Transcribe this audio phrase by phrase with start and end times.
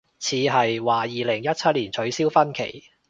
[0.17, 2.85] 似係，話二零一七年取消婚期